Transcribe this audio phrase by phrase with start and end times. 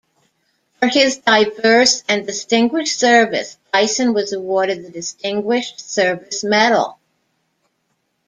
[0.79, 6.97] For his diverse and distinguished service, Dyson was awarded the Distinguished Service Medal.